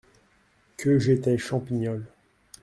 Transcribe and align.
Que 0.77 0.97
j’étais 0.97 1.37
Champignol! 1.37 2.03